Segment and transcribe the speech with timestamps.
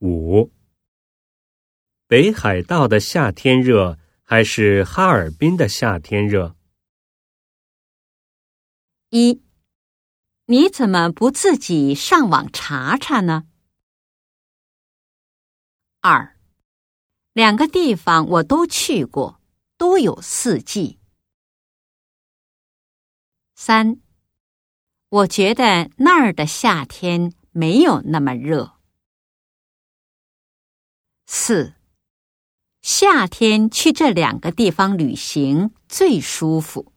[0.00, 0.52] 五。
[2.06, 6.54] 北海道的夏天热还是哈尔滨的夏天热？
[9.10, 9.42] 一，
[10.44, 13.46] 你怎么不自己上网查查呢？
[16.00, 16.36] 二，
[17.32, 19.40] 两个地方我都去过，
[19.76, 21.00] 都有四季。
[23.54, 24.00] 三，
[25.08, 28.75] 我觉得那儿的夏天没有那么热。
[31.26, 31.74] 四，
[32.82, 36.92] 夏天去这两个地方旅行最舒服。